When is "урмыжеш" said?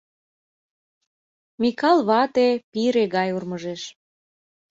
3.37-3.81